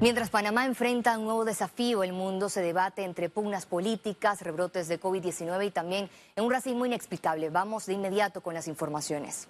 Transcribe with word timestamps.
Mientras 0.00 0.30
Panamá 0.30 0.64
enfrenta 0.64 1.18
un 1.18 1.26
nuevo 1.26 1.44
desafío, 1.44 2.02
el 2.02 2.14
mundo 2.14 2.48
se 2.48 2.62
debate 2.62 3.04
entre 3.04 3.28
pugnas 3.28 3.66
políticas, 3.66 4.40
rebrotes 4.40 4.88
de 4.88 4.98
COVID-19 4.98 5.66
y 5.66 5.70
también 5.70 6.08
en 6.36 6.44
un 6.44 6.50
racismo 6.50 6.86
inexplicable. 6.86 7.50
Vamos 7.50 7.84
de 7.84 7.92
inmediato 7.92 8.40
con 8.40 8.54
las 8.54 8.66
informaciones. 8.66 9.46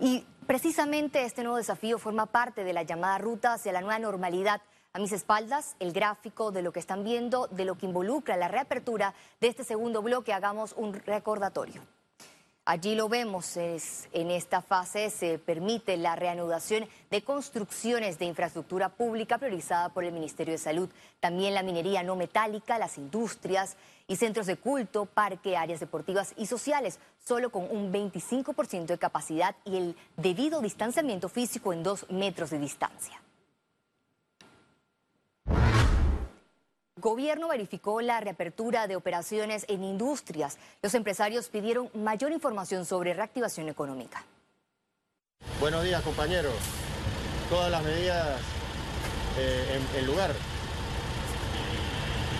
Y 0.00 0.26
precisamente 0.48 1.24
este 1.24 1.44
nuevo 1.44 1.58
desafío 1.58 2.00
forma 2.00 2.26
parte 2.26 2.64
de 2.64 2.72
la 2.72 2.82
llamada 2.82 3.18
ruta 3.18 3.52
hacia 3.52 3.70
la 3.70 3.82
nueva 3.82 4.00
normalidad. 4.00 4.60
A 4.92 4.98
mis 4.98 5.12
espaldas, 5.12 5.76
el 5.78 5.92
gráfico 5.92 6.50
de 6.50 6.62
lo 6.62 6.72
que 6.72 6.80
están 6.80 7.04
viendo, 7.04 7.46
de 7.46 7.64
lo 7.64 7.78
que 7.78 7.86
involucra 7.86 8.36
la 8.36 8.48
reapertura 8.48 9.14
de 9.40 9.46
este 9.46 9.62
segundo 9.62 10.02
bloque. 10.02 10.32
Hagamos 10.32 10.72
un 10.76 10.92
recordatorio. 10.92 11.82
Allí 12.66 12.94
lo 12.94 13.10
vemos, 13.10 13.58
en 13.58 14.30
esta 14.30 14.62
fase 14.62 15.10
se 15.10 15.38
permite 15.38 15.98
la 15.98 16.16
reanudación 16.16 16.88
de 17.10 17.22
construcciones 17.22 18.18
de 18.18 18.24
infraestructura 18.24 18.88
pública 18.88 19.36
priorizada 19.36 19.90
por 19.90 20.02
el 20.02 20.12
Ministerio 20.12 20.52
de 20.52 20.58
Salud, 20.58 20.88
también 21.20 21.52
la 21.52 21.62
minería 21.62 22.02
no 22.02 22.16
metálica, 22.16 22.78
las 22.78 22.96
industrias 22.96 23.76
y 24.08 24.16
centros 24.16 24.46
de 24.46 24.56
culto, 24.56 25.04
parque, 25.04 25.58
áreas 25.58 25.80
deportivas 25.80 26.32
y 26.38 26.46
sociales, 26.46 27.00
solo 27.22 27.50
con 27.50 27.64
un 27.64 27.92
25% 27.92 28.86
de 28.86 28.98
capacidad 28.98 29.54
y 29.66 29.76
el 29.76 29.96
debido 30.16 30.62
distanciamiento 30.62 31.28
físico 31.28 31.74
en 31.74 31.82
dos 31.82 32.06
metros 32.08 32.48
de 32.48 32.60
distancia. 32.60 33.23
Gobierno 37.04 37.48
verificó 37.48 38.00
la 38.00 38.18
reapertura 38.20 38.86
de 38.86 38.96
operaciones 38.96 39.66
en 39.68 39.84
industrias. 39.84 40.56
Los 40.80 40.94
empresarios 40.94 41.50
pidieron 41.50 41.90
mayor 41.92 42.32
información 42.32 42.86
sobre 42.86 43.12
reactivación 43.12 43.68
económica. 43.68 44.24
Buenos 45.60 45.84
días, 45.84 46.00
compañeros. 46.00 46.54
Todas 47.50 47.70
las 47.70 47.82
medidas 47.82 48.40
eh, 49.38 49.82
en, 49.98 50.06
lugar. 50.06 50.32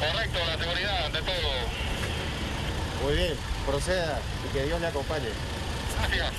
Correcto, 0.00 0.38
la 0.46 0.56
seguridad 0.56 1.10
de 1.10 1.20
todo. 1.20 3.04
Muy 3.04 3.16
bien, 3.16 3.34
proceda 3.66 4.18
y 4.48 4.52
que 4.54 4.64
Dios 4.64 4.80
le 4.80 4.86
acompañe. 4.86 5.28
Gracias. 5.98 6.32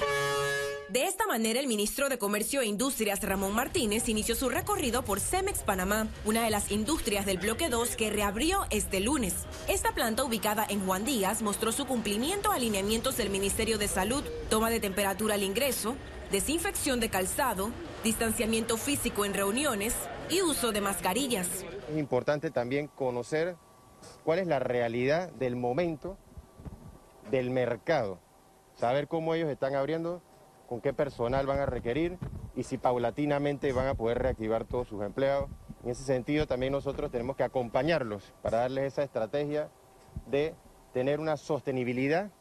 De 0.95 1.07
esta 1.07 1.27
manera, 1.27 1.59
el 1.59 1.67
ministro 1.67 2.07
de 2.07 2.17
Comercio 2.17 2.61
e 2.61 2.67
Industrias, 2.67 3.21
Ramón 3.21 3.53
Martínez, 3.53 4.07
inició 4.07 4.33
su 4.33 4.47
recorrido 4.47 5.03
por 5.03 5.19
Cemex 5.19 5.61
Panamá, 5.61 6.07
una 6.23 6.45
de 6.45 6.49
las 6.49 6.71
industrias 6.71 7.25
del 7.25 7.37
bloque 7.37 7.67
2 7.67 7.97
que 7.97 8.09
reabrió 8.09 8.61
este 8.69 9.01
lunes. 9.01 9.45
Esta 9.67 9.91
planta, 9.91 10.23
ubicada 10.23 10.65
en 10.69 10.85
Juan 10.85 11.03
Díaz, 11.03 11.41
mostró 11.41 11.73
su 11.73 11.85
cumplimiento 11.85 12.49
a 12.49 12.55
alineamientos 12.55 13.17
del 13.17 13.29
Ministerio 13.29 13.77
de 13.77 13.89
Salud, 13.89 14.23
toma 14.49 14.69
de 14.69 14.79
temperatura 14.79 15.33
al 15.33 15.43
ingreso, 15.43 15.97
desinfección 16.31 17.01
de 17.01 17.09
calzado, 17.09 17.71
distanciamiento 18.05 18.77
físico 18.77 19.25
en 19.25 19.33
reuniones 19.33 19.93
y 20.29 20.43
uso 20.43 20.71
de 20.71 20.79
mascarillas. 20.79 21.49
Es 21.91 21.97
importante 21.97 22.51
también 22.51 22.87
conocer 22.87 23.57
cuál 24.23 24.39
es 24.39 24.47
la 24.47 24.59
realidad 24.59 25.29
del 25.33 25.57
momento 25.57 26.17
del 27.31 27.49
mercado, 27.49 28.17
saber 28.77 29.09
cómo 29.09 29.35
ellos 29.35 29.49
están 29.49 29.75
abriendo 29.75 30.21
con 30.67 30.81
qué 30.81 30.93
personal 30.93 31.45
van 31.45 31.59
a 31.59 31.65
requerir 31.65 32.17
y 32.55 32.63
si 32.63 32.77
paulatinamente 32.77 33.71
van 33.73 33.87
a 33.87 33.95
poder 33.95 34.19
reactivar 34.19 34.65
todos 34.65 34.87
sus 34.87 35.01
empleados. 35.03 35.49
En 35.83 35.91
ese 35.91 36.03
sentido 36.03 36.47
también 36.47 36.71
nosotros 36.71 37.11
tenemos 37.11 37.35
que 37.35 37.43
acompañarlos 37.43 38.33
para 38.41 38.59
darles 38.59 38.93
esa 38.93 39.03
estrategia 39.03 39.69
de 40.27 40.55
tener 40.93 41.19
una 41.19 41.37
sostenibilidad 41.37 42.31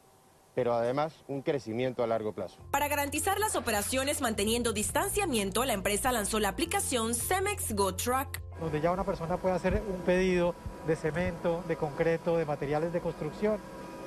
pero 0.54 0.74
además 0.74 1.24
un 1.26 1.42
crecimiento 1.42 2.02
a 2.02 2.06
largo 2.06 2.32
plazo. 2.32 2.58
Para 2.70 2.88
garantizar 2.88 3.38
las 3.38 3.56
operaciones 3.56 4.20
manteniendo 4.20 4.72
distanciamiento, 4.72 5.64
la 5.64 5.72
empresa 5.72 6.12
lanzó 6.12 6.38
la 6.38 6.50
aplicación 6.50 7.14
Cemex 7.14 7.74
Go 7.74 7.94
Truck. 7.94 8.40
Donde 8.60 8.80
ya 8.80 8.92
una 8.92 9.04
persona 9.04 9.36
puede 9.36 9.56
hacer 9.56 9.82
un 9.88 10.00
pedido 10.02 10.54
de 10.86 10.96
cemento, 10.96 11.64
de 11.66 11.76
concreto, 11.76 12.36
de 12.36 12.44
materiales 12.44 12.92
de 12.92 13.00
construcción, 13.00 13.58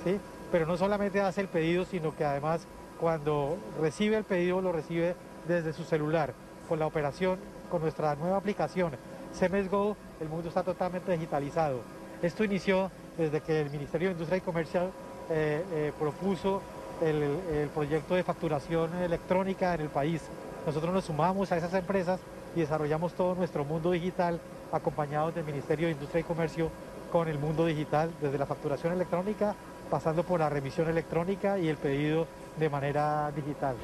¿sí? 0.06 0.20
pero 0.52 0.66
no 0.66 0.78
solamente 0.78 1.20
hace 1.20 1.42
el 1.42 1.50
pedido, 1.50 1.84
sino 1.84 2.16
que 2.16 2.24
además 2.24 2.66
cuando 3.00 3.58
recibe 3.80 4.18
el 4.18 4.24
pedido 4.24 4.62
lo 4.62 4.72
recibe 4.72 5.16
desde 5.48 5.74
su 5.74 5.84
celular. 5.84 6.34
Con 6.68 6.80
la 6.80 6.88
operación, 6.88 7.40
con 7.70 7.82
nuestra 7.82 8.16
nueva 8.16 8.38
aplicación 8.38 8.92
CEMES 9.34 9.70
Go, 9.70 9.96
el 10.20 10.30
mundo 10.30 10.50
está 10.50 10.64
totalmente 10.64 11.12
digitalizado. 11.12 11.80
Esto 12.22 12.44
inició 12.44 12.92
desde 13.18 13.42
que 13.42 13.62
el 13.62 13.70
Ministerio 13.70 14.10
de 14.10 14.14
Industria 14.14 14.38
y 14.38 14.42
Comercio 14.42 14.92
eh, 15.30 15.64
eh, 15.72 15.92
propuso 16.00 16.62
el, 17.02 17.40
el 17.54 17.70
proyecto 17.70 18.16
de 18.16 18.24
facturación 18.24 18.94
electrónica 18.96 19.74
en 19.76 19.82
el 19.82 19.90
país. 19.90 20.22
Nosotros 20.66 20.94
nos 20.94 21.06
sumamos 21.06 21.52
a 21.52 21.58
esas 21.58 21.74
empresas 21.74 22.20
y 22.56 22.62
desarrollamos 22.62 23.14
todo 23.14 23.36
nuestro 23.36 23.64
mundo 23.64 23.92
digital 23.92 24.40
acompañados 24.72 25.36
del 25.36 25.46
Ministerio 25.46 25.88
de 25.88 25.94
Industria 25.94 26.22
y 26.22 26.24
Comercio 26.24 26.70
con 27.12 27.28
el 27.28 27.40
mundo 27.40 27.66
digital, 27.66 28.12
desde 28.22 28.38
la 28.38 28.46
facturación 28.46 28.94
electrónica, 28.94 29.56
pasando 29.88 30.24
por 30.24 30.40
la 30.40 30.50
remisión 30.50 30.90
electrónica 30.90 31.60
y 31.60 31.68
el 31.68 31.78
pedido 31.78 32.28
de 32.58 32.70
manera 32.70 33.32
digital. 33.36 33.76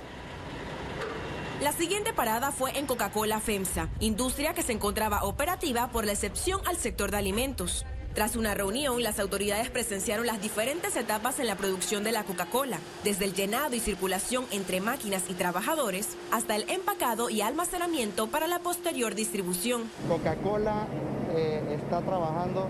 La 1.62 1.72
siguiente 1.72 2.14
parada 2.14 2.52
fue 2.52 2.78
en 2.78 2.86
Coca-Cola 2.86 3.40
FEMSA, 3.40 3.88
industria 4.00 4.54
que 4.54 4.64
se 4.64 4.74
encontraba 4.74 5.24
operativa 5.24 5.88
por 5.88 6.06
la 6.06 6.12
excepción 6.12 6.60
al 6.68 6.76
sector 6.76 7.12
de 7.12 7.18
alimentos. 7.18 7.86
Tras 8.14 8.36
una 8.36 8.54
reunión, 8.54 9.02
las 9.02 9.18
autoridades 9.18 9.72
presenciaron 9.72 10.28
las 10.28 10.40
diferentes 10.40 10.96
etapas 10.96 11.40
en 11.40 11.48
la 11.48 11.56
producción 11.56 12.04
de 12.04 12.12
la 12.12 12.24
Coca-Cola, 12.24 12.78
desde 13.04 13.26
el 13.26 13.34
llenado 13.34 13.76
y 13.76 13.80
circulación 13.80 14.46
entre 14.52 14.82
máquinas 14.82 15.24
y 15.30 15.34
trabajadores 15.34 16.10
hasta 16.32 16.56
el 16.56 16.70
empacado 16.70 17.32
y 17.32 17.42
almacenamiento 17.42 18.28
para 18.28 18.48
la 18.48 18.60
posterior 18.60 19.16
distribución. 19.16 19.90
Coca-Cola 20.08 20.86
eh, 21.32 21.80
está 21.82 22.02
trabajando, 22.02 22.68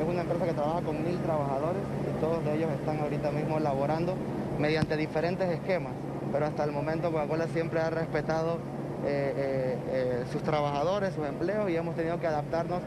es 0.00 0.08
una 0.08 0.20
empresa 0.20 0.44
que 0.44 0.52
trabaja 0.52 0.82
con 0.82 1.02
mil 1.02 1.18
trabajadores 1.22 1.82
todos 2.24 2.46
ellos 2.54 2.70
están 2.72 3.00
ahorita 3.00 3.30
mismo 3.30 3.60
laborando 3.60 4.16
mediante 4.58 4.96
diferentes 4.96 5.46
esquemas, 5.50 5.92
pero 6.32 6.46
hasta 6.46 6.64
el 6.64 6.72
momento 6.72 7.12
Coca-Cola 7.12 7.48
siempre 7.48 7.80
ha 7.80 7.90
respetado 7.90 8.60
eh, 9.04 9.34
eh, 9.36 9.78
eh, 9.88 10.24
sus 10.32 10.42
trabajadores, 10.42 11.12
sus 11.12 11.26
empleos 11.26 11.68
y 11.68 11.76
hemos 11.76 11.94
tenido 11.94 12.18
que 12.18 12.26
adaptarnos 12.26 12.80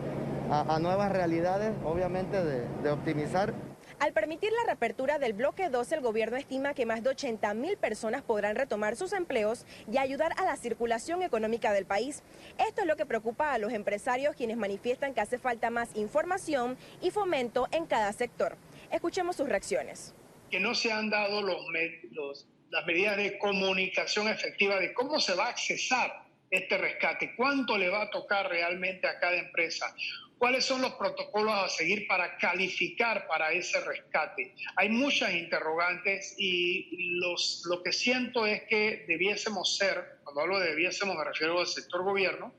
a, 0.50 0.80
nuevas 0.80 1.12
realidades, 1.12 1.72
obviamente 1.86 2.44
de, 2.44 2.90
optimizar 2.90 3.54
al 4.00 4.14
permitir 4.14 4.52
la 4.52 4.66
reapertura 4.66 5.18
del 5.18 5.34
bloque 5.34 5.70
2, 5.70 5.92
el 5.92 6.02
gobierno 6.02 6.38
estima 6.38 6.76
que 6.76 6.86
más 6.86 7.02
de 7.02 7.10
80 7.10 7.54
mil 7.56 7.78
personas 7.78 8.22
podrán 8.22 8.56
retomar 8.56 8.96
sus 8.96 9.12
empleos 9.12 9.66
y 9.92 9.98
ayudar 9.98 10.34
a 10.38 10.46
la 10.46 10.56
circulación 10.56 11.24
económica 11.24 11.74
del 11.74 11.86
país. 11.86 12.22
Esto 12.60 12.82
es 12.82 12.88
lo 12.88 12.96
que 12.96 13.08
preocupa 13.08 13.54
a 13.54 13.58
los 13.58 13.74
empresarios 13.74 14.36
quienes 14.36 14.58
manifiestan 14.58 15.16
que 15.16 15.22
hace 15.22 15.40
falta 15.40 15.72
más 15.72 15.96
información 15.96 16.78
y 17.02 17.10
fomento 17.10 17.68
en 17.72 17.88
cada 17.88 18.14
sector. 18.14 18.56
Escuchemos 18.92 19.36
sus 19.36 19.50
reacciones. 19.50 20.14
Que 20.50 20.60
no 20.60 20.74
se 20.74 20.92
han 20.92 21.10
dado 21.10 21.42
los, 21.42 22.48
las 22.70 22.86
medidas 22.86 23.18
de 23.18 23.38
comunicación 23.38 24.28
efectiva 24.28 24.80
de 24.80 24.94
cómo 24.94 25.20
se 25.20 25.36
va 25.36 25.48
a 25.48 25.50
accesar 25.50 26.26
este 26.50 26.78
rescate, 26.78 27.36
cuánto 27.36 27.78
le 27.78 27.90
va 27.90 28.04
a 28.04 28.10
tocar 28.10 28.48
realmente 28.50 29.08
a 29.08 29.20
cada 29.20 29.36
empresa, 29.36 29.94
cuáles 30.38 30.64
son 30.64 30.82
los 30.82 30.94
protocolos 30.94 31.54
a 31.54 31.68
seguir 31.68 32.08
para 32.08 32.38
calificar 32.38 33.28
para 33.28 33.52
ese 33.52 33.82
rescate. 33.82 34.54
Hay 34.76 34.90
muchas 34.90 35.34
interrogantes 35.34 36.36
y 36.38 37.18
los, 37.20 37.64
lo 37.66 37.84
que 37.84 37.92
siento 37.92 38.46
es 38.46 38.64
que 38.64 39.04
debiésemos 39.08 39.76
ser, 39.78 40.20
cuando 40.24 40.42
hablo 40.42 40.60
de 40.60 40.70
debiésemos 40.70 41.18
me 41.18 41.26
refiero 41.26 41.60
al 41.60 41.68
sector 41.68 42.04
gobierno, 42.04 42.54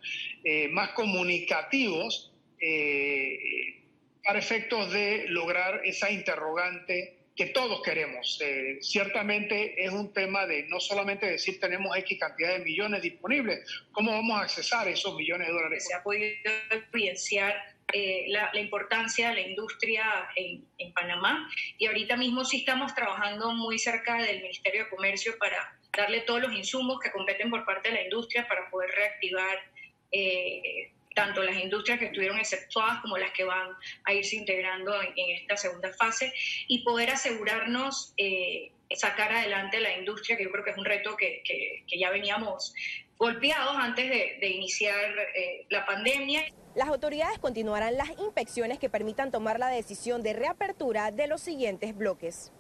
eh, 0.45 0.69
más 0.69 0.91
comunicativos 0.91 2.33
eh, 2.61 3.78
para 4.29 4.41
efectos 4.41 4.93
de 4.93 5.25
lograr 5.29 5.81
esa 5.85 6.11
interrogante 6.11 7.17
que 7.35 7.47
todos 7.47 7.81
queremos. 7.83 8.39
Eh, 8.43 8.77
ciertamente 8.83 9.83
es 9.83 9.91
un 9.91 10.13
tema 10.13 10.45
de 10.45 10.65
no 10.65 10.81
solamente 10.81 11.25
decir 11.25 11.59
tenemos 11.59 11.97
X 11.97 12.19
cantidad 12.21 12.59
de 12.59 12.63
millones 12.63 13.01
disponibles, 13.01 13.65
¿cómo 13.91 14.13
vamos 14.13 14.39
a 14.39 14.43
accesar 14.43 14.87
esos 14.87 15.17
millones 15.17 15.47
de 15.47 15.55
dólares? 15.55 15.87
Se 15.89 15.95
ha 15.95 16.03
podido 16.03 16.27
evidenciar 16.93 17.57
eh, 17.95 18.27
la, 18.29 18.51
importancia 18.61 19.31
de 19.31 19.37
la 19.37 19.41
industria 19.41 20.05
en, 20.37 20.63
en, 20.77 20.93
Panamá 20.93 21.49
y 21.79 21.87
ahorita 21.87 22.19
mismo 22.19 22.45
sí 22.45 22.59
estamos 22.59 22.95
trabajando 22.95 23.53
muy 23.53 23.79
cerca 23.79 24.23
del 24.23 24.43
Ministerio 24.43 24.85
de 24.85 24.91
Comercio 24.91 25.39
para 25.39 25.75
darle 25.97 26.21
todos 26.21 26.43
los 26.43 26.53
insumos 26.53 27.01
que 27.01 27.11
competen 27.13 27.49
por 27.49 27.65
parte 27.65 27.89
de 27.89 27.95
la 27.95 28.03
industria 28.03 28.47
para 28.47 28.69
poder 28.69 28.91
reactivar. 28.91 29.59
Eh, 30.13 30.93
tanto 31.15 31.43
las 31.43 31.57
industrias 31.57 31.99
que 31.99 32.07
estuvieron 32.07 32.39
exceptuadas 32.39 33.01
como 33.01 33.19
las 33.19 33.33
que 33.33 33.45
van 33.45 33.71
a 34.05 34.13
irse 34.13 34.37
integrando 34.37 34.93
en, 35.03 35.37
esta 35.37 35.57
segunda 35.57 35.93
fase 35.93 36.33
y 36.67 36.85
poder 36.85 37.11
asegurarnos 37.11 38.15
eh, 38.17 38.73
sacar 38.97 39.33
adelante 39.33 39.81
la 39.81 39.97
industria, 39.97 40.37
que 40.37 40.45
yo 40.45 40.51
creo 40.51 40.65
que 40.65 40.71
es 40.71 40.79
un 40.79 40.85
reto 40.85 41.17
que, 41.17 41.43
ya 41.99 42.11
veníamos 42.11 42.75
golpeados 43.19 43.77
antes 43.77 44.09
de, 44.09 44.49
iniciar 44.49 45.19
eh, 45.35 45.67
la 45.71 45.85
pandemia. 45.85 46.45
Las 46.75 46.89
autoridades 46.89 47.39
continuarán 47.39 47.97
las 47.97 48.11
inspecciones 48.11 48.79
que 48.79 48.89
permitan 48.89 49.31
tomar 49.31 49.59
la 49.59 49.69
decisión 49.69 50.23
de 50.23 50.33
reapertura 50.33 51.11
de 51.11 51.27
los 51.27 51.41
siguientes 51.41 51.97
bloques. 51.97 52.53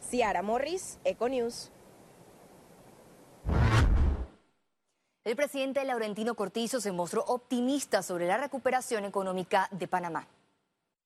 Ciara 0.00 0.42
Morris, 0.42 0.98
Econews. 1.04 1.70
El 5.28 5.36
presidente 5.36 5.84
Laurentino 5.84 6.34
Cortizo 6.34 6.80
se 6.80 6.90
mostró 6.90 7.22
optimista 7.26 8.02
sobre 8.02 8.26
la 8.26 8.38
recuperación 8.38 9.04
económica 9.04 9.68
de 9.70 9.86
Panamá. 9.86 10.26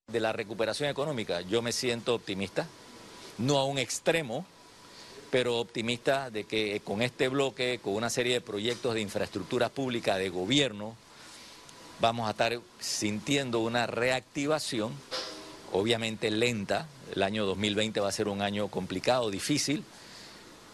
De 0.06 0.20
la 0.20 0.32
recuperación 0.32 0.88
económica, 0.88 1.40
yo 1.40 1.60
me 1.60 1.72
siento 1.72 2.14
optimista, 2.14 2.68
no 3.38 3.58
a 3.58 3.64
un 3.64 3.78
extremo, 3.78 4.46
pero 5.32 5.58
optimista 5.58 6.30
de 6.30 6.44
que 6.44 6.80
con 6.84 7.02
este 7.02 7.26
bloque, 7.26 7.80
con 7.82 7.94
una 7.94 8.10
serie 8.10 8.34
de 8.34 8.40
proyectos 8.40 8.94
de 8.94 9.00
infraestructura 9.00 9.70
pública 9.70 10.16
de 10.18 10.28
gobierno, 10.28 10.94
vamos 11.98 12.28
a 12.28 12.30
estar 12.30 12.60
sintiendo 12.78 13.58
una 13.58 13.88
reactivación, 13.88 14.92
obviamente 15.72 16.30
lenta. 16.30 16.86
El 17.12 17.24
año 17.24 17.44
2020 17.44 17.98
va 17.98 18.08
a 18.08 18.12
ser 18.12 18.28
un 18.28 18.40
año 18.40 18.68
complicado, 18.68 19.32
difícil, 19.32 19.82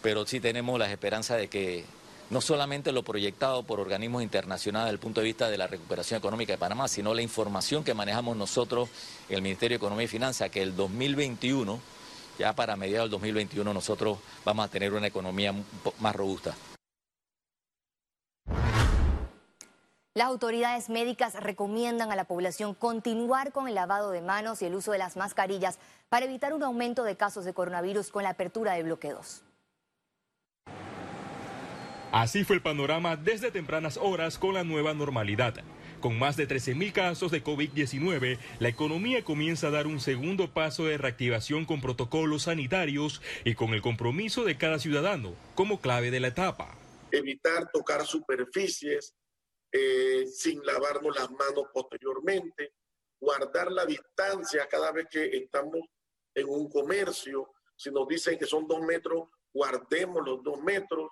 pero 0.03 0.27
sí 0.27 0.39
tenemos 0.39 0.77
la 0.77 0.91
esperanza 0.91 1.35
de 1.35 1.47
que 1.47 1.83
no 2.29 2.41
solamente 2.41 2.91
lo 2.91 3.03
proyectado 3.03 3.63
por 3.63 3.79
organismos 3.79 4.21
internacionales 4.21 4.87
desde 4.87 4.95
el 4.95 4.99
punto 4.99 5.21
de 5.21 5.25
vista 5.25 5.49
de 5.49 5.57
la 5.57 5.67
recuperación 5.67 6.19
económica 6.19 6.53
de 6.53 6.57
Panamá, 6.57 6.87
sino 6.87 7.13
la 7.13 7.21
información 7.21 7.83
que 7.83 7.93
manejamos 7.93 8.37
nosotros 8.37 8.89
el 9.29 9.41
Ministerio 9.41 9.75
de 9.75 9.77
Economía 9.77 10.05
y 10.05 10.07
Finanzas, 10.07 10.49
que 10.49 10.61
el 10.61 10.75
2021, 10.75 11.79
ya 12.37 12.53
para 12.53 12.75
mediados 12.75 13.05
del 13.05 13.11
2021, 13.11 13.73
nosotros 13.73 14.19
vamos 14.45 14.65
a 14.65 14.69
tener 14.69 14.93
una 14.93 15.07
economía 15.07 15.53
más 15.99 16.15
robusta. 16.15 16.55
Las 20.15 20.27
autoridades 20.27 20.89
médicas 20.89 21.35
recomiendan 21.35 22.11
a 22.11 22.15
la 22.15 22.25
población 22.25 22.73
continuar 22.73 23.51
con 23.53 23.67
el 23.67 23.75
lavado 23.75 24.11
de 24.11 24.21
manos 24.21 24.61
y 24.61 24.65
el 24.65 24.75
uso 24.75 24.91
de 24.91 24.97
las 24.97 25.15
mascarillas 25.15 25.79
para 26.09 26.25
evitar 26.25 26.53
un 26.53 26.63
aumento 26.63 27.03
de 27.03 27.15
casos 27.15 27.45
de 27.45 27.53
coronavirus 27.53 28.11
con 28.11 28.23
la 28.23 28.31
apertura 28.31 28.73
de 28.73 28.83
bloqueos. 28.83 29.43
Así 32.11 32.43
fue 32.43 32.55
el 32.55 32.61
panorama 32.63 33.17
desde 33.17 33.51
tempranas 33.51 33.97
horas 33.97 34.39
con 34.39 34.55
la 34.55 34.63
nueva 34.63 34.95
normalidad. 34.95 35.53
Con 35.99 36.17
más 36.17 36.37
de 36.37 36.47
13.000 36.47 36.91
casos 36.91 37.31
de 37.31 37.43
COVID-19, 37.43 38.39
la 38.57 38.67
economía 38.67 39.23
comienza 39.23 39.67
a 39.67 39.71
dar 39.71 39.85
un 39.85 39.99
segundo 39.99 40.51
paso 40.51 40.85
de 40.85 40.97
reactivación 40.97 41.65
con 41.65 41.81
protocolos 41.81 42.43
sanitarios 42.43 43.21
y 43.43 43.53
con 43.53 43.75
el 43.75 43.83
compromiso 43.83 44.43
de 44.43 44.57
cada 44.57 44.79
ciudadano 44.79 45.35
como 45.53 45.81
clave 45.81 46.09
de 46.09 46.19
la 46.19 46.29
etapa. 46.29 46.73
Evitar 47.11 47.69
tocar 47.71 48.03
superficies 48.07 49.13
eh, 49.71 50.25
sin 50.25 50.65
lavarnos 50.65 51.15
las 51.15 51.29
manos 51.29 51.65
posteriormente, 51.71 52.73
guardar 53.19 53.71
la 53.71 53.85
distancia 53.85 54.67
cada 54.67 54.91
vez 54.91 55.05
que 55.11 55.25
estamos 55.25 55.81
en 56.33 56.49
un 56.49 56.71
comercio. 56.71 57.51
Si 57.75 57.91
nos 57.91 58.07
dicen 58.07 58.39
que 58.39 58.47
son 58.47 58.67
dos 58.67 58.81
metros, 58.81 59.29
guardemos 59.53 60.25
los 60.25 60.43
dos 60.43 60.59
metros 60.63 61.11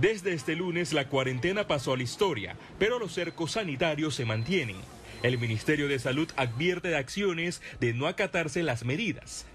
desde 0.00 0.32
este 0.32 0.56
lunes 0.56 0.92
la 0.92 1.08
cuarentena 1.08 1.66
pasó 1.66 1.92
a 1.92 1.96
la 1.96 2.02
historia, 2.02 2.56
pero 2.78 2.98
los 2.98 3.12
cercos 3.12 3.52
sanitarios 3.52 4.14
se 4.14 4.24
mantienen. 4.24 4.76
El 5.22 5.38
Ministerio 5.38 5.86
de 5.86 5.98
Salud 5.98 6.28
advierte 6.36 6.88
de 6.88 6.96
acciones 6.96 7.62
de 7.78 7.92
no 7.92 8.06
acatarse 8.06 8.62
las 8.62 8.84
medidas. 8.84 9.46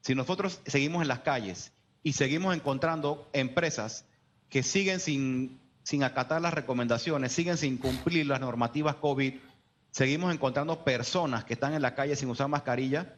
Si 0.00 0.14
nosotros 0.14 0.60
seguimos 0.66 1.02
en 1.02 1.08
las 1.08 1.20
calles 1.20 1.72
y 2.02 2.12
seguimos 2.12 2.54
encontrando 2.54 3.30
empresas 3.32 4.04
que 4.50 4.62
siguen 4.62 5.00
sin, 5.00 5.60
sin 5.82 6.02
acatar 6.02 6.42
las 6.42 6.52
recomendaciones, 6.52 7.32
siguen 7.32 7.56
sin 7.56 7.78
cumplir 7.78 8.26
las 8.26 8.40
normativas 8.40 8.96
COVID, 8.96 9.34
seguimos 9.92 10.34
encontrando 10.34 10.84
personas 10.84 11.44
que 11.44 11.54
están 11.54 11.72
en 11.72 11.82
la 11.82 11.94
calle 11.94 12.16
sin 12.16 12.28
usar 12.28 12.48
mascarilla, 12.48 13.16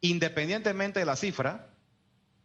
independientemente 0.00 0.98
de 1.00 1.06
la 1.06 1.16
cifra, 1.16 1.68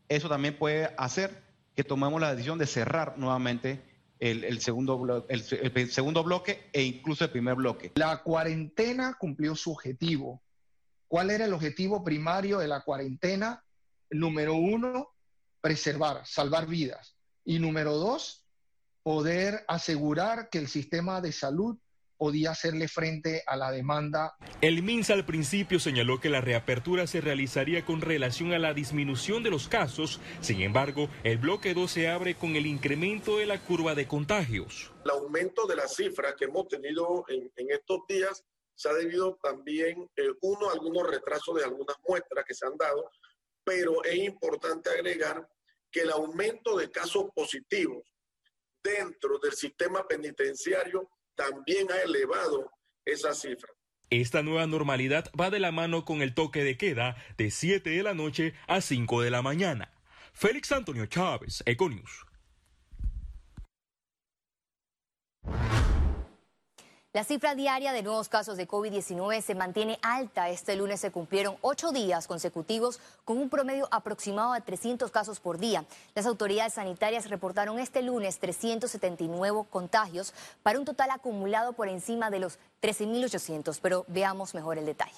eso 0.07 0.29
también 0.29 0.57
puede 0.57 0.93
hacer 0.97 1.48
que 1.79 1.85
tomamos 1.85 2.19
la 2.19 2.31
decisión 2.31 2.59
de 2.59 2.67
cerrar 2.67 3.17
nuevamente 3.17 3.81
el, 4.19 4.59
segundo 4.59 5.25
el, 5.29 5.89
segundo 5.89 6.23
bloque 6.25 6.69
e 6.73 6.83
incluso 6.83 7.23
el 7.23 7.31
primer 7.31 7.55
bloque. 7.55 7.93
La 7.95 8.21
cuarentena 8.21 9.15
cumplió 9.17 9.55
su 9.55 9.71
objetivo. 9.71 10.43
¿Cuál 11.07 11.29
era 11.29 11.45
el 11.45 11.53
objetivo 11.53 12.03
primario 12.03 12.59
de 12.59 12.67
la 12.67 12.81
cuarentena? 12.81 13.63
Número 14.09 14.55
uno, 14.55 15.11
preservar, 15.61 16.25
salvar 16.25 16.67
vidas. 16.67 17.15
Y 17.45 17.59
número 17.59 17.93
dos, 17.93 18.45
poder 19.01 19.63
asegurar 19.69 20.49
que 20.49 20.57
el 20.57 20.67
sistema 20.67 21.21
de 21.21 21.31
salud 21.31 21.77
podía 22.19 22.51
hacerle 22.51 22.89
frente 22.89 23.43
a 23.47 23.55
la 23.55 23.71
demanda. 23.71 24.35
El 24.59 24.83
MINSA 24.83 25.13
al 25.13 25.25
principio 25.25 25.79
señaló 25.79 26.19
que 26.19 26.29
la 26.29 26.41
reapertura 26.41 27.07
se 27.07 27.21
realizaría 27.21 27.85
con 27.85 28.01
relación 28.01 28.51
a 28.51 28.59
la 28.59 28.73
disminución 28.73 29.41
de 29.41 29.49
los 29.49 29.69
casos, 29.69 30.19
sin 30.41 30.61
embargo, 30.61 31.09
el 31.23 31.37
bloque 31.37 31.73
2 31.73 31.89
se 31.89 32.09
abre 32.09 32.35
con 32.35 32.57
el 32.57 32.65
incremento 32.65 33.37
de 33.37 33.45
la 33.45 33.61
curva 33.61 33.95
de 33.95 34.05
contagios. 34.05 34.91
El 35.05 35.11
aumento 35.11 35.65
de 35.65 35.77
las 35.77 35.95
cifras 35.95 36.35
que 36.37 36.45
hemos 36.45 36.67
tenido 36.67 37.23
en, 37.29 37.49
estos 37.69 38.01
días 38.07 38.43
se 38.75 38.89
ha 38.89 38.93
debido 38.93 39.39
también, 39.41 40.09
eh, 40.17 40.33
uno, 40.41 40.69
a 40.69 40.73
algunos 40.73 41.09
retrasos 41.09 41.55
de 41.55 41.63
algunas 41.63 41.95
muestras 42.05 42.43
que 42.45 42.53
se 42.53 42.65
han 42.65 42.75
dado, 42.77 43.09
pero 43.63 44.03
es 44.03 44.15
importante 44.15 44.89
agregar 44.89 45.47
que 45.89 46.01
el 46.01 46.11
aumento 46.11 46.75
de 46.75 46.91
casos 46.91 47.27
positivos 47.33 48.03
dentro 48.83 49.39
del 49.39 49.53
sistema 49.53 50.05
penitenciario 50.05 51.09
también 51.39 51.89
ha 51.91 52.01
elevado 52.01 52.69
esa 53.05 53.33
cifra. 53.33 53.69
Esta 54.09 54.43
nueva 54.43 54.67
normalidad 54.67 55.31
va 55.39 55.49
de 55.49 55.59
la 55.59 55.71
mano 55.71 56.03
con 56.03 56.21
el 56.21 56.33
toque 56.33 56.63
de 56.63 56.77
queda 56.77 57.15
de 57.37 57.49
7 57.49 57.89
de 57.89 58.03
la 58.03 58.13
noche 58.13 58.53
a 58.67 58.81
5 58.81 59.21
de 59.21 59.31
la 59.31 59.41
mañana. 59.41 59.93
Félix 60.33 60.71
Antonio 60.71 61.05
Chávez, 61.05 61.63
Econius. 61.65 62.25
La 67.11 67.23
cifra 67.23 67.55
diaria 67.55 67.91
de 67.91 68.03
nuevos 68.03 68.29
casos 68.29 68.55
de 68.55 68.67
COVID-19 68.67 69.41
se 69.41 69.55
mantiene 69.55 69.97
alta. 70.03 70.49
Este 70.49 70.75
lunes 70.75 70.99
se 70.99 71.09
cumplieron 71.09 71.57
ocho 71.61 71.91
días 71.91 72.27
consecutivos 72.27 72.99
con 73.25 73.39
un 73.39 73.49
promedio 73.49 73.87
aproximado 73.89 74.53
a 74.53 74.61
300 74.61 75.09
casos 75.09 75.39
por 75.39 75.57
día. 75.57 75.85
Las 76.13 76.27
autoridades 76.27 76.75
sanitarias 76.75 77.27
reportaron 77.27 77.79
este 77.79 78.03
lunes 78.03 78.37
379 78.37 79.63
contagios 79.71 80.35
para 80.61 80.77
un 80.77 80.85
total 80.85 81.09
acumulado 81.09 81.73
por 81.73 81.87
encima 81.87 82.29
de 82.29 82.41
los 82.41 82.59
13.800. 82.83 83.79
Pero 83.81 84.05
veamos 84.07 84.53
mejor 84.53 84.77
el 84.77 84.85
detalle. 84.85 85.17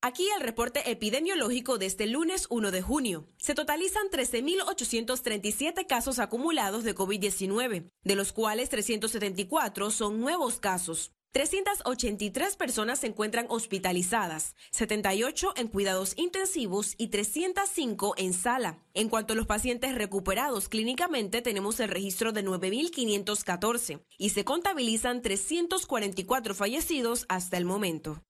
Aquí 0.00 0.28
el 0.36 0.42
reporte 0.42 0.92
epidemiológico 0.92 1.76
de 1.76 1.86
este 1.86 2.06
lunes 2.06 2.46
1 2.50 2.70
de 2.70 2.82
junio. 2.82 3.26
Se 3.36 3.56
totalizan 3.56 4.08
13.837 4.10 5.88
casos 5.88 6.20
acumulados 6.20 6.84
de 6.84 6.94
COVID-19, 6.94 7.90
de 8.04 8.14
los 8.14 8.32
cuales 8.32 8.68
374 8.68 9.90
son 9.90 10.20
nuevos 10.20 10.60
casos. 10.60 11.10
383 11.32 12.54
personas 12.54 13.00
se 13.00 13.08
encuentran 13.08 13.46
hospitalizadas, 13.48 14.54
78 14.70 15.54
en 15.56 15.66
cuidados 15.66 16.14
intensivos 16.16 16.94
y 16.96 17.08
305 17.08 18.14
en 18.18 18.34
sala. 18.34 18.78
En 18.94 19.08
cuanto 19.08 19.32
a 19.32 19.36
los 19.36 19.46
pacientes 19.46 19.96
recuperados 19.96 20.68
clínicamente, 20.68 21.42
tenemos 21.42 21.80
el 21.80 21.88
registro 21.88 22.30
de 22.30 22.44
9.514 22.44 24.04
y 24.16 24.30
se 24.30 24.44
contabilizan 24.44 25.22
344 25.22 26.54
fallecidos 26.54 27.26
hasta 27.28 27.56
el 27.56 27.64
momento. 27.64 28.22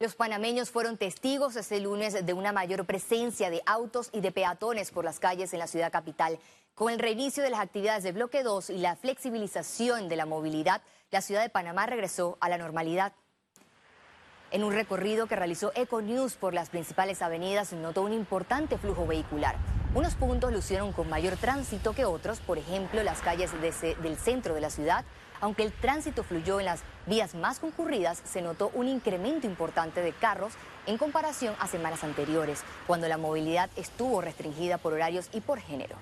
Los 0.00 0.14
panameños 0.14 0.70
fueron 0.70 0.96
testigos 0.96 1.56
este 1.56 1.80
lunes 1.80 2.24
de 2.24 2.32
una 2.32 2.52
mayor 2.52 2.84
presencia 2.84 3.50
de 3.50 3.62
autos 3.66 4.10
y 4.12 4.20
de 4.20 4.30
peatones 4.30 4.92
por 4.92 5.04
las 5.04 5.18
calles 5.18 5.52
en 5.52 5.58
la 5.58 5.66
ciudad 5.66 5.90
capital. 5.90 6.38
Con 6.76 6.92
el 6.92 7.00
reinicio 7.00 7.42
de 7.42 7.50
las 7.50 7.58
actividades 7.58 8.04
de 8.04 8.12
bloque 8.12 8.44
2 8.44 8.70
y 8.70 8.78
la 8.78 8.94
flexibilización 8.94 10.08
de 10.08 10.14
la 10.14 10.24
movilidad, 10.24 10.82
la 11.10 11.20
ciudad 11.20 11.42
de 11.42 11.48
Panamá 11.48 11.86
regresó 11.86 12.38
a 12.40 12.48
la 12.48 12.58
normalidad. 12.58 13.12
En 14.52 14.62
un 14.62 14.72
recorrido 14.72 15.26
que 15.26 15.34
realizó 15.34 15.72
Econews 15.74 16.36
por 16.36 16.54
las 16.54 16.70
principales 16.70 17.20
avenidas, 17.20 17.72
notó 17.72 18.02
un 18.02 18.12
importante 18.12 18.78
flujo 18.78 19.04
vehicular. 19.04 19.56
Unos 19.96 20.14
puntos 20.14 20.52
lucieron 20.52 20.92
con 20.92 21.10
mayor 21.10 21.36
tránsito 21.38 21.92
que 21.92 22.04
otros, 22.04 22.38
por 22.38 22.56
ejemplo, 22.56 23.02
las 23.02 23.20
calles 23.20 23.50
del 23.60 24.16
centro 24.16 24.54
de 24.54 24.60
la 24.60 24.70
ciudad, 24.70 25.04
aunque 25.40 25.62
el 25.62 25.72
tránsito 25.72 26.22
fluyó 26.22 26.60
en 26.60 26.66
las 26.66 26.80
vías 27.06 27.34
más 27.34 27.58
concurridas, 27.58 28.20
se 28.24 28.42
notó 28.42 28.70
un 28.74 28.88
incremento 28.88 29.46
importante 29.46 30.02
de 30.02 30.12
carros 30.12 30.52
en 30.86 30.98
comparación 30.98 31.54
a 31.60 31.66
semanas 31.66 32.04
anteriores, 32.04 32.62
cuando 32.86 33.08
la 33.08 33.18
movilidad 33.18 33.70
estuvo 33.76 34.20
restringida 34.20 34.78
por 34.78 34.92
horarios 34.94 35.28
y 35.32 35.40
por 35.40 35.60
género. 35.60 35.96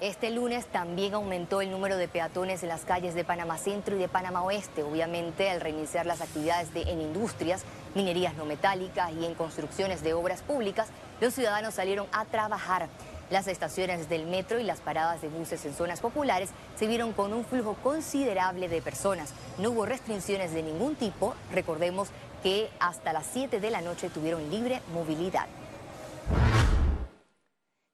Este 0.00 0.30
lunes 0.30 0.64
también 0.64 1.12
aumentó 1.12 1.60
el 1.60 1.70
número 1.70 1.98
de 1.98 2.08
peatones 2.08 2.62
en 2.62 2.70
las 2.70 2.86
calles 2.86 3.14
de 3.14 3.22
Panamá 3.22 3.58
Centro 3.58 3.96
y 3.96 3.98
de 3.98 4.08
Panamá 4.08 4.42
Oeste, 4.42 4.82
obviamente 4.82 5.50
al 5.50 5.60
reiniciar 5.60 6.06
las 6.06 6.22
actividades 6.22 6.72
de, 6.72 6.82
en 6.82 7.02
industrias, 7.02 7.64
minerías 7.94 8.34
no 8.34 8.46
metálicas 8.46 9.12
y 9.12 9.26
en 9.26 9.34
construcciones 9.34 10.02
de 10.02 10.14
obras 10.14 10.40
públicas, 10.40 10.88
los 11.20 11.34
ciudadanos 11.34 11.74
salieron 11.74 12.06
a 12.12 12.24
trabajar. 12.24 12.88
Las 13.30 13.46
estaciones 13.46 14.08
del 14.08 14.26
metro 14.26 14.58
y 14.58 14.64
las 14.64 14.80
paradas 14.80 15.22
de 15.22 15.28
buses 15.28 15.64
en 15.64 15.72
zonas 15.72 16.00
populares 16.00 16.50
se 16.76 16.88
vieron 16.88 17.12
con 17.12 17.32
un 17.32 17.44
flujo 17.44 17.74
considerable 17.74 18.68
de 18.68 18.82
personas. 18.82 19.32
No 19.56 19.70
hubo 19.70 19.86
restricciones 19.86 20.52
de 20.52 20.64
ningún 20.64 20.96
tipo. 20.96 21.34
Recordemos 21.52 22.08
que 22.42 22.68
hasta 22.80 23.12
las 23.12 23.26
7 23.32 23.60
de 23.60 23.70
la 23.70 23.82
noche 23.82 24.10
tuvieron 24.10 24.50
libre 24.50 24.82
movilidad. 24.92 25.46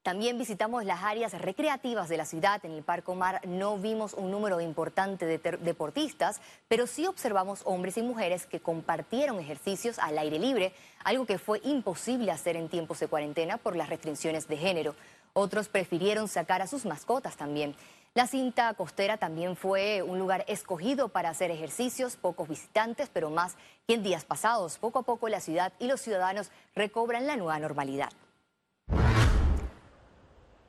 También 0.06 0.38
visitamos 0.38 0.84
las 0.84 1.02
áreas 1.02 1.32
recreativas 1.32 2.08
de 2.08 2.16
la 2.16 2.24
ciudad. 2.24 2.64
En 2.64 2.70
el 2.70 2.84
Parque 2.84 3.10
Omar 3.10 3.40
no 3.44 3.76
vimos 3.76 4.14
un 4.14 4.30
número 4.30 4.60
importante 4.60 5.26
de 5.26 5.38
deportistas, 5.38 6.40
pero 6.68 6.86
sí 6.86 7.08
observamos 7.08 7.62
hombres 7.64 7.96
y 7.96 8.02
mujeres 8.02 8.46
que 8.46 8.60
compartieron 8.60 9.40
ejercicios 9.40 9.98
al 9.98 10.16
aire 10.16 10.38
libre, 10.38 10.72
algo 11.02 11.26
que 11.26 11.38
fue 11.38 11.60
imposible 11.64 12.30
hacer 12.30 12.54
en 12.54 12.68
tiempos 12.68 13.00
de 13.00 13.08
cuarentena 13.08 13.56
por 13.56 13.74
las 13.74 13.88
restricciones 13.88 14.46
de 14.46 14.56
género. 14.56 14.94
Otros 15.38 15.68
prefirieron 15.68 16.28
sacar 16.28 16.62
a 16.62 16.66
sus 16.66 16.86
mascotas 16.86 17.36
también. 17.36 17.76
La 18.14 18.26
cinta 18.26 18.72
costera 18.72 19.18
también 19.18 19.54
fue 19.54 20.00
un 20.02 20.18
lugar 20.18 20.46
escogido 20.48 21.10
para 21.10 21.28
hacer 21.28 21.50
ejercicios, 21.50 22.16
pocos 22.16 22.48
visitantes, 22.48 23.10
pero 23.12 23.28
más 23.28 23.56
que 23.86 23.92
en 23.92 24.02
días 24.02 24.24
pasados. 24.24 24.78
Poco 24.78 25.00
a 25.00 25.02
poco 25.02 25.28
la 25.28 25.40
ciudad 25.40 25.74
y 25.78 25.88
los 25.88 26.00
ciudadanos 26.00 26.50
recobran 26.74 27.26
la 27.26 27.36
nueva 27.36 27.58
normalidad. 27.58 28.08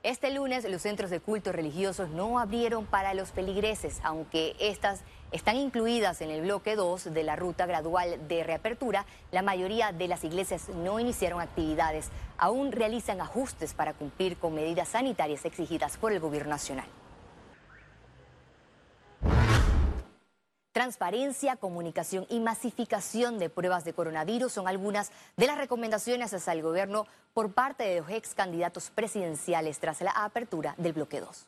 Este 0.07 0.31
lunes 0.31 0.63
los 0.63 0.83
centros 0.83 1.09
de 1.09 1.19
culto 1.19 1.51
religiosos 1.51 2.07
no 2.11 2.39
abrieron 2.39 2.85
para 2.85 3.13
los 3.13 3.31
feligreses, 3.31 3.99
aunque 4.03 4.55
estas 4.57 5.01
están 5.33 5.57
incluidas 5.57 6.21
en 6.21 6.29
el 6.29 6.43
bloque 6.43 6.77
2 6.77 7.13
de 7.13 7.23
la 7.23 7.35
ruta 7.35 7.65
gradual 7.65 8.25
de 8.29 8.45
reapertura. 8.45 9.05
La 9.33 9.41
mayoría 9.41 9.91
de 9.91 10.07
las 10.07 10.23
iglesias 10.23 10.69
no 10.69 11.01
iniciaron 11.01 11.41
actividades, 11.41 12.07
aún 12.37 12.71
realizan 12.71 13.19
ajustes 13.19 13.73
para 13.73 13.95
cumplir 13.95 14.37
con 14.37 14.55
medidas 14.55 14.87
sanitarias 14.87 15.43
exigidas 15.43 15.97
por 15.97 16.13
el 16.13 16.21
gobierno 16.21 16.51
nacional. 16.51 16.87
Transparencia, 20.77 21.55
comunicación 21.55 22.27
y 22.29 22.39
masificación 22.39 23.39
de 23.39 23.49
pruebas 23.49 23.83
de 23.83 23.93
coronavirus 23.93 24.53
son 24.53 24.67
algunas 24.67 25.11
de 25.35 25.47
las 25.47 25.57
recomendaciones 25.57 26.31
hacia 26.35 26.53
el 26.53 26.61
gobierno 26.61 27.07
por 27.33 27.51
parte 27.51 27.83
de 27.83 28.01
los 28.01 28.11
ex 28.11 28.35
candidatos 28.35 28.91
presidenciales 28.91 29.79
tras 29.79 30.01
la 30.01 30.11
apertura 30.11 30.75
del 30.77 30.93
bloque 30.93 31.19
2. 31.19 31.47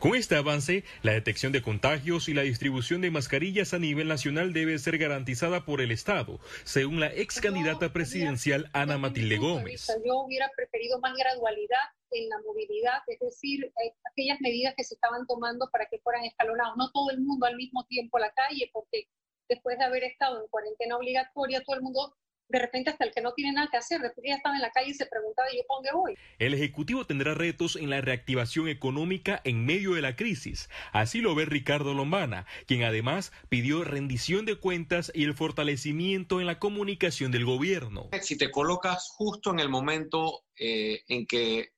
Con 0.00 0.16
este 0.16 0.34
avance, 0.34 0.82
la 1.02 1.12
detección 1.12 1.52
de 1.52 1.62
contagios 1.62 2.28
y 2.28 2.34
la 2.34 2.42
distribución 2.42 3.00
de 3.00 3.12
mascarillas 3.12 3.72
a 3.72 3.78
nivel 3.78 4.08
nacional 4.08 4.52
debe 4.52 4.76
ser 4.80 4.98
garantizada 4.98 5.64
por 5.64 5.80
el 5.80 5.92
Estado, 5.92 6.40
según 6.64 6.98
la 6.98 7.14
ex 7.14 7.40
candidata 7.40 7.92
presidencial 7.92 8.68
Ana 8.72 8.98
Matilde 8.98 9.36
Gómez. 9.36 9.86
Yo 10.04 10.22
hubiera 10.22 10.50
preferido 10.56 10.98
más 10.98 11.14
gradualidad 11.16 11.78
en 12.14 12.28
la 12.28 12.38
movilidad, 12.46 13.02
es 13.06 13.18
decir, 13.18 13.64
eh, 13.64 13.92
aquellas 14.10 14.40
medidas 14.40 14.74
que 14.76 14.84
se 14.84 14.94
estaban 14.94 15.26
tomando 15.26 15.68
para 15.70 15.86
que 15.86 15.98
fueran 15.98 16.24
escalonados, 16.24 16.76
no 16.76 16.90
todo 16.92 17.10
el 17.10 17.20
mundo 17.20 17.46
al 17.46 17.56
mismo 17.56 17.84
tiempo 17.86 18.16
a 18.16 18.20
la 18.20 18.32
calle, 18.32 18.70
porque 18.72 19.08
después 19.48 19.78
de 19.78 19.84
haber 19.84 20.04
estado 20.04 20.40
en 20.40 20.48
cuarentena 20.48 20.96
obligatoria, 20.96 21.62
todo 21.64 21.76
el 21.76 21.82
mundo 21.82 22.14
de 22.48 22.58
repente 22.58 22.90
hasta 22.90 23.04
el 23.04 23.12
que 23.12 23.22
no 23.22 23.32
tiene 23.32 23.52
nada 23.52 23.68
que 23.70 23.78
hacer, 23.78 24.00
después 24.00 24.24
ya 24.26 24.36
estaba 24.36 24.54
en 24.54 24.62
la 24.62 24.70
calle 24.70 24.90
y 24.90 24.94
se 24.94 25.06
preguntaba, 25.06 25.48
¿y 25.52 25.56
yo 25.56 25.62
dónde 25.68 25.90
voy? 25.92 26.14
El 26.38 26.54
Ejecutivo 26.54 27.06
tendrá 27.06 27.34
retos 27.34 27.76
en 27.76 27.90
la 27.90 28.00
reactivación 28.00 28.68
económica 28.68 29.40
en 29.44 29.64
medio 29.64 29.94
de 29.94 30.02
la 30.02 30.14
crisis. 30.14 30.68
Así 30.92 31.20
lo 31.20 31.34
ve 31.34 31.46
Ricardo 31.46 31.94
Lombana, 31.94 32.46
quien 32.66 32.82
además 32.82 33.32
pidió 33.48 33.82
rendición 33.84 34.44
de 34.44 34.56
cuentas 34.56 35.10
y 35.14 35.24
el 35.24 35.34
fortalecimiento 35.34 36.40
en 36.40 36.46
la 36.46 36.58
comunicación 36.58 37.32
del 37.32 37.44
gobierno. 37.44 38.10
Si 38.20 38.36
te 38.36 38.50
colocas 38.50 39.08
justo 39.16 39.50
en 39.50 39.60
el 39.60 39.68
momento 39.68 40.44
eh, 40.56 41.02
en 41.08 41.26
que 41.26 41.73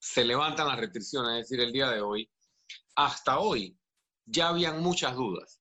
se 0.00 0.24
levantan 0.24 0.66
las 0.66 0.80
restricciones, 0.80 1.32
es 1.32 1.48
decir, 1.48 1.60
el 1.60 1.72
día 1.72 1.90
de 1.90 2.00
hoy, 2.00 2.28
hasta 2.96 3.38
hoy 3.38 3.78
ya 4.24 4.48
habían 4.48 4.82
muchas 4.82 5.14
dudas. 5.14 5.60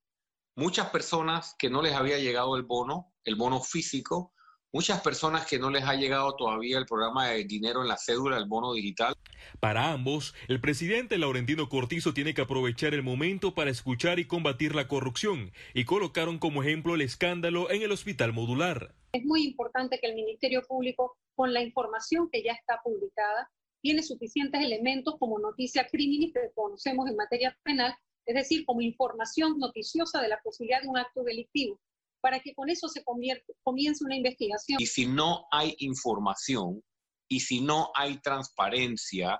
Muchas 0.55 0.89
personas 0.89 1.55
que 1.57 1.69
no 1.69 1.81
les 1.81 1.93
había 1.93 2.17
llegado 2.17 2.55
el 2.55 2.63
bono, 2.63 3.13
el 3.23 3.35
bono 3.35 3.61
físico, 3.61 4.33
muchas 4.71 5.01
personas 5.01 5.45
que 5.45 5.59
no 5.59 5.69
les 5.69 5.83
ha 5.83 5.95
llegado 5.95 6.35
todavía 6.35 6.77
el 6.77 6.85
programa 6.85 7.27
de 7.27 7.43
dinero 7.45 7.81
en 7.81 7.87
la 7.87 7.97
cédula, 7.97 8.37
el 8.37 8.47
bono 8.47 8.73
digital. 8.73 9.13
Para 9.59 9.91
ambos, 9.91 10.33
el 10.47 10.61
presidente 10.61 11.17
Laurentino 11.17 11.69
Cortizo 11.69 12.13
tiene 12.13 12.33
que 12.33 12.41
aprovechar 12.41 12.93
el 12.93 13.03
momento 13.03 13.53
para 13.55 13.71
escuchar 13.71 14.19
y 14.19 14.27
combatir 14.27 14.75
la 14.75 14.87
corrupción 14.87 15.51
y 15.73 15.85
colocaron 15.85 16.39
como 16.39 16.63
ejemplo 16.63 16.95
el 16.95 17.01
escándalo 17.01 17.69
en 17.71 17.81
el 17.81 17.91
hospital 17.91 18.33
modular. 18.33 18.95
Es 19.11 19.23
muy 19.25 19.43
importante 19.43 19.99
que 19.99 20.07
el 20.07 20.15
Ministerio 20.15 20.61
Público, 20.67 21.17
con 21.35 21.53
la 21.53 21.63
información 21.63 22.29
que 22.31 22.43
ya 22.43 22.53
está 22.53 22.79
publicada, 22.83 23.49
tiene 23.81 24.03
suficientes 24.03 24.61
elementos 24.61 25.15
como 25.19 25.39
noticia 25.39 25.87
criminis 25.87 26.33
que 26.33 26.51
conocemos 26.53 27.09
en 27.09 27.15
materia 27.15 27.57
penal, 27.63 27.95
es 28.25 28.35
decir, 28.35 28.65
como 28.65 28.81
información 28.81 29.57
noticiosa 29.57 30.21
de 30.21 30.29
la 30.29 30.39
posibilidad 30.41 30.81
de 30.81 30.87
un 30.87 30.97
acto 30.97 31.23
delictivo 31.23 31.79
para 32.21 32.39
que 32.41 32.53
con 32.53 32.69
eso 32.69 32.87
se 32.89 33.03
comience 33.03 34.03
una 34.03 34.15
investigación. 34.15 34.77
Y 34.81 34.85
si 34.85 35.07
no 35.07 35.47
hay 35.51 35.75
información 35.79 36.83
y 37.29 37.39
si 37.39 37.61
no 37.61 37.91
hay 37.95 38.19
transparencia, 38.19 39.39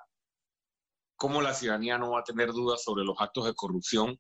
¿cómo 1.17 1.41
la 1.41 1.53
ciudadanía 1.53 1.98
no 1.98 2.12
va 2.12 2.22
a 2.22 2.24
tener 2.24 2.50
dudas 2.50 2.84
sobre 2.84 3.03
los 3.03 3.19
actos 3.19 3.46
de 3.46 3.53
corrupción 3.53 4.19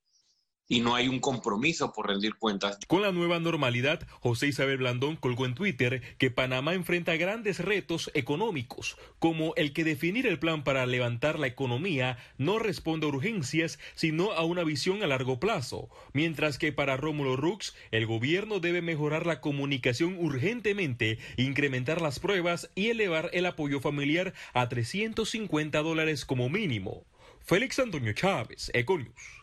y 0.69 0.81
no 0.81 0.95
hay 0.95 1.07
un 1.09 1.19
compromiso 1.19 1.91
por 1.91 2.07
rendir 2.07 2.35
cuentas. 2.35 2.77
Con 2.87 3.01
la 3.01 3.11
nueva 3.11 3.39
normalidad, 3.39 4.07
José 4.21 4.47
Isabel 4.47 4.77
Blandón 4.77 5.15
colgó 5.17 5.45
en 5.45 5.55
Twitter 5.55 6.01
que 6.19 6.29
Panamá 6.31 6.75
enfrenta 6.75 7.17
grandes 7.17 7.59
retos 7.59 8.11
económicos, 8.13 8.95
como 9.17 9.53
el 9.55 9.73
que 9.73 9.83
definir 9.83 10.27
el 10.27 10.39
plan 10.39 10.63
para 10.63 10.85
levantar 10.85 11.39
la 11.39 11.47
economía 11.47 12.17
no 12.37 12.59
responde 12.59 13.07
a 13.07 13.09
urgencias, 13.09 13.79
sino 13.95 14.31
a 14.31 14.45
una 14.45 14.63
visión 14.63 15.01
a 15.01 15.07
largo 15.07 15.39
plazo, 15.39 15.89
mientras 16.13 16.59
que 16.59 16.71
para 16.71 16.97
Rómulo 16.97 17.35
Rux, 17.35 17.75
el 17.89 18.05
gobierno 18.05 18.59
debe 18.59 18.83
mejorar 18.83 19.25
la 19.25 19.41
comunicación 19.41 20.17
urgentemente, 20.19 21.17
incrementar 21.37 21.99
las 21.99 22.19
pruebas 22.19 22.69
y 22.75 22.89
elevar 22.89 23.31
el 23.33 23.47
apoyo 23.47 23.79
familiar 23.79 24.33
a 24.53 24.69
350 24.69 25.81
dólares 25.81 26.25
como 26.25 26.47
mínimo. 26.47 27.05
Félix 27.41 27.79
Antonio 27.79 28.13
Chávez, 28.13 28.69
Econius. 28.75 29.38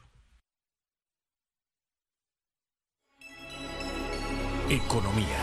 Economía. 4.68 5.38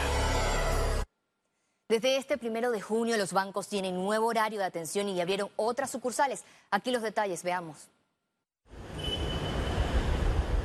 Desde 1.88 2.18
este 2.18 2.38
primero 2.38 2.72
de 2.72 2.82
junio 2.82 3.16
los 3.16 3.32
bancos 3.32 3.70
tienen 3.70 3.96
nuevo 3.96 4.28
horario 4.28 4.60
de 4.60 4.66
atención 4.66 5.08
y 5.08 5.22
abrieron 5.22 5.50
otras 5.56 5.92
sucursales. 5.92 6.44
Aquí 6.72 6.92
los 6.92 7.02
detalles, 7.02 7.42
veamos. 7.42 7.88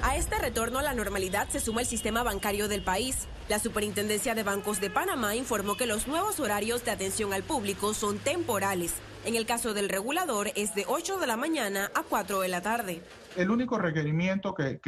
A 0.02 0.16
este 0.16 0.38
retorno 0.38 0.80
a 0.80 0.82
la 0.82 0.92
normalidad 0.92 1.48
se 1.48 1.60
suma 1.60 1.82
el 1.82 1.86
sistema 1.86 2.24
bancario 2.24 2.66
del 2.66 2.82
país. 2.82 3.28
La 3.48 3.60
Superintendencia 3.60 4.34
de 4.34 4.42
Bancos 4.42 4.80
de 4.80 4.90
Panamá 4.90 5.36
informó 5.36 5.76
que 5.76 5.86
los 5.86 6.08
nuevos 6.08 6.40
horarios 6.40 6.84
de 6.84 6.90
atención 6.90 7.32
al 7.32 7.44
público 7.44 7.94
son 7.94 8.18
temporales. 8.18 8.94
En 9.28 9.34
el 9.34 9.44
caso 9.44 9.74
del 9.74 9.90
regulador 9.90 10.48
es 10.56 10.74
de 10.74 10.86
8 10.88 11.18
de 11.18 11.26
la 11.26 11.36
mañana 11.36 11.90
a 11.94 12.02
4 12.02 12.40
de 12.40 12.48
la 12.48 12.62
tarde. 12.62 13.02
El 13.36 13.50
único 13.50 13.76
requerimiento 13.76 14.54
que, 14.54 14.80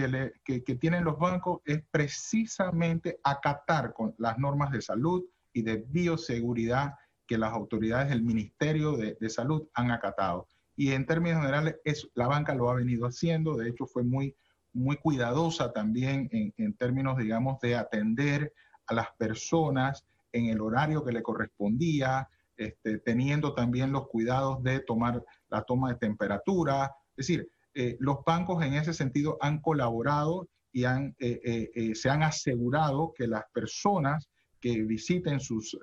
tienen 0.81 1.05
los 1.05 1.19
bancos 1.19 1.61
es 1.67 1.83
precisamente 1.91 3.21
acatar 3.23 3.93
con 3.93 4.15
las 4.17 4.39
normas 4.39 4.73
de 4.73 4.81
salud 4.81 5.27
y 5.53 5.61
de 5.61 5.85
bioseguridad 5.87 6.95
que 7.27 7.37
las 7.37 7.53
autoridades 7.53 8.09
del 8.09 8.23
Ministerio 8.23 8.97
de, 8.97 9.29
Salud 9.29 9.69
han 9.75 9.91
acatado. 9.91 10.49
Y 10.75 10.93
en 10.93 11.05
términos 11.05 11.43
generales, 11.43 11.77
la 12.15 12.27
banca 12.27 12.55
lo 12.55 12.71
ha 12.71 12.77
venido 12.77 13.09
haciendo, 13.09 13.59
de 13.59 13.69
hecho 13.69 13.85
fue 13.85 14.05
muy, 14.05 14.35
muy 14.73 14.97
cuidadosa 14.97 15.71
también 15.71 16.31
en, 16.33 16.75
términos, 16.79 17.19
digamos, 17.19 17.61
de 17.61 17.77
atender 17.77 18.55
a 18.87 18.95
las 18.95 19.09
personas 19.19 20.07
en 20.33 20.47
el 20.47 20.63
horario 20.63 21.05
que 21.05 21.13
le 21.13 21.23
correspondía, 21.23 22.27
este, 22.61 22.99
teniendo 22.99 23.55
también 23.55 23.91
los 23.91 24.07
cuidados 24.09 24.63
de 24.63 24.81
tomar 24.81 25.25
la 25.49 25.63
toma 25.63 25.93
de 25.93 25.99
temperatura. 25.99 26.93
Es 27.17 27.27
decir, 27.27 27.51
eh, 27.73 27.97
los 28.01 28.19
bancos 28.27 28.63
en 28.63 28.75
ese 28.75 28.93
sentido 28.93 29.39
han 29.41 29.63
colaborado 29.63 30.47
y 30.73 30.85
eh, 30.85 31.15
eh, 31.19 31.95
se 31.95 32.11
han 32.11 32.23
asegurado 32.23 33.15
que 33.17 33.27
las 33.27 33.45
personas 33.55 34.29
que 34.61 34.83
visiten 34.83 35.41
sus 35.41 35.75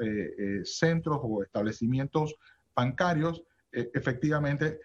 centros 0.65 1.19
o 1.23 1.41
establecimientos 1.41 2.35
bancarios 2.75 3.41
efectivamente 3.71 4.79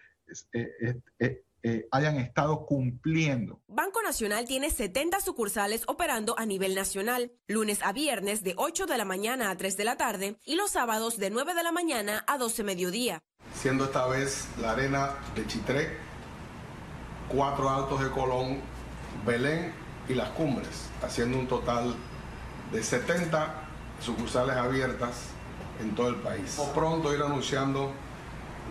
hayan 1.91 2.15
estado 2.17 2.65
cumpliendo. 2.65 3.61
Banco 3.75 4.03
Nacional 4.03 4.45
tiene 4.45 4.69
70 4.69 5.19
sucursales 5.19 5.81
operando 5.87 6.35
a 6.37 6.45
nivel 6.45 6.75
nacional, 6.75 7.31
lunes 7.47 7.79
a 7.81 7.91
viernes 7.91 8.43
de 8.43 8.53
8 8.55 8.85
de 8.85 8.99
la 8.99 9.05
mañana 9.05 9.49
a 9.49 9.57
3 9.57 9.75
de 9.77 9.83
la 9.83 9.97
tarde 9.97 10.37
y 10.45 10.55
los 10.55 10.69
sábados 10.69 11.17
de 11.17 11.31
9 11.31 11.55
de 11.55 11.63
la 11.63 11.71
mañana 11.71 12.23
a 12.27 12.37
12 12.37 12.63
mediodía. 12.63 13.23
Siendo 13.55 13.85
esta 13.85 14.05
vez 14.05 14.45
la 14.61 14.73
arena 14.73 15.15
de 15.33 15.47
Chitré 15.47 15.97
cuatro 17.29 17.67
altos 17.67 18.03
de 18.03 18.11
Colón, 18.11 18.61
Belén 19.25 19.73
y 20.07 20.13
las 20.13 20.29
cumbres, 20.29 20.89
haciendo 21.01 21.39
un 21.39 21.47
total 21.47 21.95
de 22.71 22.83
70 22.83 23.55
sucursales 23.99 24.55
abiertas 24.55 25.29
en 25.81 25.95
todo 25.95 26.09
el 26.09 26.17
país. 26.17 26.61
Pronto 26.75 27.11
ir 27.11 27.23
anunciando 27.23 27.91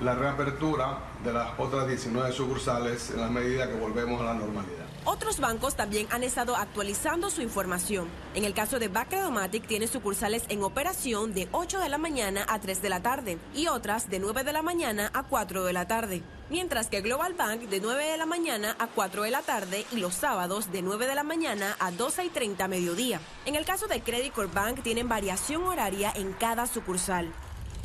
la 0.02 0.14
reapertura 0.14 0.98
de 1.24 1.32
las 1.32 1.50
otras 1.58 1.86
19 1.86 2.32
sucursales 2.32 3.10
en 3.10 3.20
la 3.20 3.28
medida 3.28 3.68
que 3.68 3.74
volvemos 3.74 4.20
a 4.20 4.24
la 4.24 4.34
normalidad. 4.34 4.82
Otros 5.04 5.40
bancos 5.40 5.74
también 5.74 6.06
han 6.10 6.22
estado 6.22 6.54
actualizando 6.54 7.28
su 7.28 7.42
información. 7.42 8.08
En 8.34 8.44
el 8.44 8.54
caso 8.54 8.78
de 8.78 8.86
Bacredomatic 8.86 9.66
tiene 9.66 9.88
sucursales 9.88 10.44
en 10.48 10.62
operación 10.62 11.34
de 11.34 11.48
8 11.50 11.80
de 11.80 11.88
la 11.88 11.98
mañana 11.98 12.46
a 12.48 12.60
3 12.60 12.80
de 12.82 12.88
la 12.88 13.02
tarde 13.02 13.38
y 13.54 13.66
otras 13.66 14.08
de 14.10 14.20
9 14.20 14.44
de 14.44 14.52
la 14.52 14.62
mañana 14.62 15.10
a 15.12 15.24
4 15.24 15.64
de 15.64 15.72
la 15.72 15.88
tarde. 15.88 16.22
Mientras 16.50 16.88
que 16.88 17.00
Global 17.00 17.34
Bank 17.34 17.62
de 17.62 17.80
9 17.80 18.12
de 18.12 18.16
la 18.16 18.26
mañana 18.26 18.76
a 18.78 18.86
4 18.86 19.22
de 19.22 19.30
la 19.30 19.42
tarde 19.42 19.86
y 19.90 19.96
los 19.96 20.14
sábados 20.14 20.70
de 20.70 20.82
9 20.82 21.06
de 21.06 21.14
la 21.14 21.24
mañana 21.24 21.76
a 21.80 21.90
12 21.90 22.24
y 22.24 22.28
30 22.28 22.68
mediodía. 22.68 23.20
En 23.44 23.56
el 23.56 23.64
caso 23.64 23.88
de 23.88 24.02
Credit 24.02 24.32
Corp 24.32 24.54
Bank 24.54 24.82
tienen 24.82 25.08
variación 25.08 25.64
horaria 25.64 26.12
en 26.14 26.32
cada 26.32 26.66
sucursal. 26.66 27.32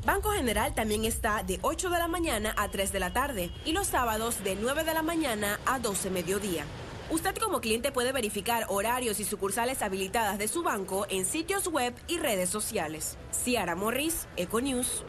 Banco 0.07 0.31
General 0.31 0.73
también 0.73 1.03
está 1.03 1.43
de 1.43 1.59
8 1.63 1.89
de 1.89 1.99
la 1.99 2.07
mañana 2.07 2.55
a 2.57 2.69
3 2.69 2.93
de 2.93 2.99
la 3.01 3.11
tarde 3.11 3.51
y 3.65 3.73
los 3.73 3.87
sábados 3.87 4.41
de 4.41 4.55
9 4.55 4.85
de 4.85 4.93
la 4.93 5.01
mañana 5.01 5.59
a 5.65 5.79
12 5.79 6.11
mediodía. 6.11 6.63
Usted 7.09 7.35
como 7.35 7.59
cliente 7.59 7.91
puede 7.91 8.13
verificar 8.13 8.67
horarios 8.69 9.19
y 9.19 9.25
sucursales 9.25 9.81
habilitadas 9.81 10.37
de 10.37 10.47
su 10.47 10.63
banco 10.63 11.05
en 11.09 11.25
sitios 11.25 11.67
web 11.67 11.93
y 12.07 12.19
redes 12.19 12.49
sociales. 12.49 13.17
Ciara 13.33 13.75
Morris, 13.75 14.29
Econews. 14.37 15.03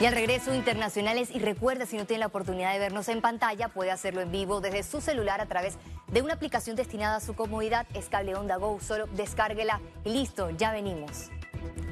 Y 0.00 0.06
al 0.06 0.14
regreso 0.14 0.54
internacionales 0.54 1.28
y 1.30 1.38
recuerda 1.38 1.86
si 1.86 1.98
no 1.98 2.06
tiene 2.06 2.20
la 2.20 2.26
oportunidad 2.26 2.72
de 2.72 2.78
vernos 2.78 3.08
en 3.10 3.20
pantalla 3.20 3.68
puede 3.68 3.92
hacerlo 3.92 4.22
en 4.22 4.32
vivo 4.32 4.60
desde 4.60 4.82
su 4.82 5.00
celular 5.00 5.40
a 5.40 5.46
través 5.46 5.76
de 6.12 6.22
una 6.22 6.34
aplicación 6.34 6.76
destinada 6.76 7.16
a 7.16 7.20
su 7.20 7.34
comodidad, 7.34 7.86
es 7.94 8.08
Cable 8.08 8.34
Onda 8.34 8.56
Go, 8.56 8.78
solo 8.80 9.06
descárguela 9.08 9.80
y 10.04 10.10
listo, 10.10 10.50
ya 10.50 10.72
venimos. 10.72 11.30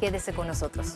Quédese 0.00 0.32
con 0.32 0.46
nosotros. 0.46 0.94